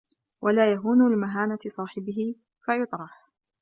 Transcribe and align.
وَلَا 0.41 0.71
يَهُونُ 0.71 1.11
لِمَهَانَةِ 1.13 1.59
صَاحِبِهِ 1.67 2.35
فَيُطْرَحُ 2.65 3.29